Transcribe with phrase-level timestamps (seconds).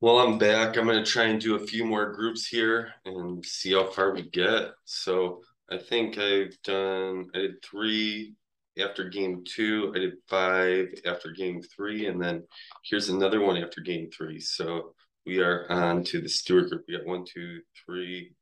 [0.00, 0.76] Well, I'm back.
[0.76, 4.14] I'm going to try and do a few more groups here and see how far
[4.14, 4.70] we get.
[4.84, 8.34] So I think I've done, I did three
[8.78, 12.44] after game two, I did five after game three, and then
[12.84, 14.38] here's another one after game three.
[14.38, 14.94] So
[15.26, 16.84] we are on to the Stewart group.
[16.86, 18.36] We got one, two, three,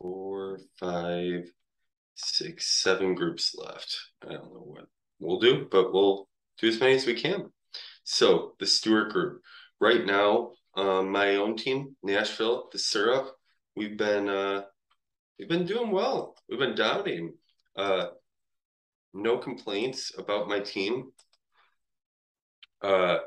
[0.00, 1.44] four, five,
[2.14, 3.98] six, seven groups left.
[4.26, 4.86] I don't know what
[5.20, 6.26] we'll do, but we'll
[6.58, 7.52] do as many as we can.
[8.04, 9.42] So the Stewart group.
[9.78, 13.34] Right now, um, my own team, Nashville, the Syrup,
[13.74, 14.62] we've been uh,
[15.38, 16.36] we've been doing well.
[16.48, 17.34] We've been dominating.
[17.76, 18.08] Uh,
[19.14, 21.12] no complaints about my team.
[22.82, 23.18] Uh,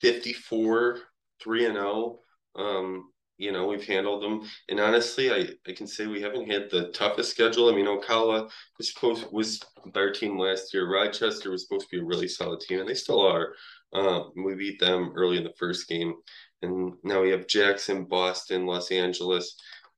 [0.00, 0.98] 54
[1.42, 2.18] 3 and 0.
[2.54, 4.48] Um, you know, we've handled them.
[4.68, 7.68] And honestly, I, I can say we haven't had the toughest schedule.
[7.68, 9.60] I mean, Ocala was supposed was
[9.94, 10.90] our team last year.
[10.90, 13.54] Rochester was supposed to be a really solid team, and they still are.
[13.92, 16.14] Um, we beat them early in the first game.
[16.62, 19.56] And now we have Jackson, Boston, Los Angeles.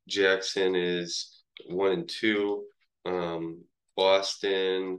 [0.08, 2.64] Jackson is one and two.
[3.04, 3.62] Um,
[3.96, 4.98] Boston,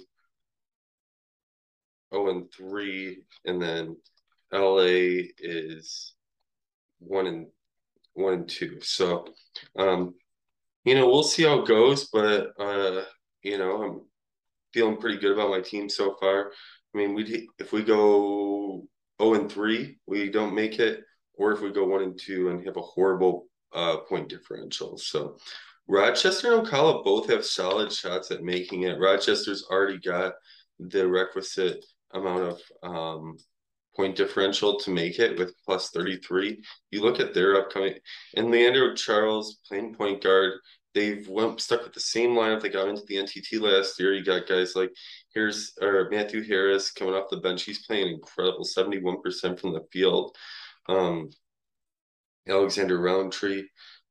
[2.11, 3.97] oh and three, and then
[4.51, 6.13] LA is
[6.99, 7.47] one and
[8.19, 8.79] one and two.
[8.81, 9.25] So,
[9.77, 10.13] um,
[10.83, 13.03] you know, we'll see how it goes, but uh,
[13.43, 14.01] you know, I'm
[14.73, 16.51] feeling pretty good about my team so far.
[16.93, 18.87] I mean, we if we go
[19.21, 21.01] 0 and 3, we don't make it,
[21.35, 24.97] or if we go 1 and 2 and have a horrible uh, point differential.
[24.97, 25.37] So
[25.87, 28.99] Rochester and Ocala both have solid shots at making it.
[28.99, 30.33] Rochester's already got
[30.79, 33.37] the requisite amount of um,
[33.99, 36.63] point differential to make it with plus 33.
[36.89, 37.95] You look at their upcoming
[38.33, 40.53] and Leandro Charles playing point guard.
[40.95, 44.13] They've went stuck with the same lineup they got into the NTT last year.
[44.13, 44.91] You got guys like
[45.33, 47.63] here's or Matthew Harris coming off the bench.
[47.63, 50.33] He's playing incredible, 71% from the field.
[50.87, 51.29] Um,
[52.47, 53.65] Alexander Roundtree.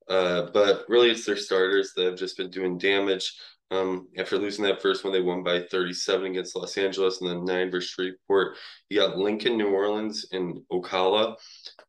[0.06, 3.34] Uh, but really, it's their starters that have just been doing damage.
[3.70, 7.44] Um, after losing that first one, they won by 37 against Los Angeles and then
[7.44, 8.56] nine versus Shreveport.
[8.88, 11.36] You got Lincoln, New Orleans, and Ocala.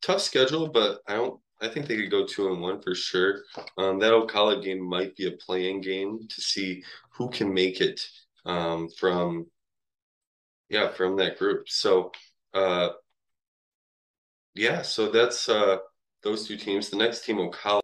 [0.01, 1.40] Tough schedule, but I don't.
[1.62, 3.41] I think they could go two and one for sure.
[3.78, 8.01] Um, that Ocala game might be a playing game to see who can make it
[8.46, 9.47] um, from,
[10.69, 11.67] yeah, from that group.
[11.67, 12.13] So,
[12.53, 12.90] uh,
[14.56, 15.78] yeah, so that's uh,
[16.23, 16.90] those two teams.
[16.90, 17.81] The next team, Ocala.